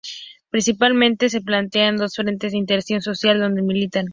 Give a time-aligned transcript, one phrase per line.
[0.49, 4.07] Principalmente se plantean dos frentes de inserción social donde militan.